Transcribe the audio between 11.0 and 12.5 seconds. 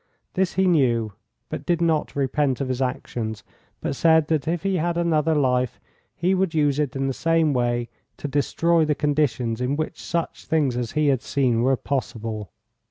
had seen were possible.